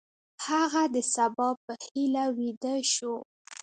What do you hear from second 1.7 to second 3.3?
هیله ویده شو.